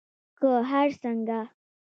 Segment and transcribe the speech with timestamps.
[0.39, 1.39] که هر څنګه